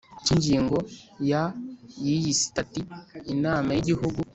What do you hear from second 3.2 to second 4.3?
inama y igihugu